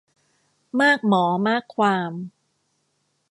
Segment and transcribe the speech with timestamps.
[0.81, 2.11] มากหมอมากความ